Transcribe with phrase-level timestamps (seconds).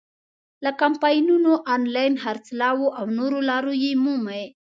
[0.63, 4.43] له کمپاینونو، آنلاین خرڅلاو او نورو لارو یې مومي.